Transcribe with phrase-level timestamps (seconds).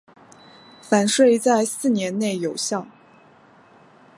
[0.81, 2.87] 返税在四年内有效。